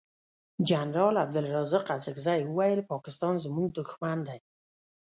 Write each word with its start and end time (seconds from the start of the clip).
جنرال 0.69 1.15
عبدلرازق 1.23 1.85
اڅګزی 1.95 2.41
وویل 2.45 2.79
پاکستان 2.91 3.33
زمونږ 3.45 3.67
دوښمن 3.77 4.17
دی. 4.27 4.39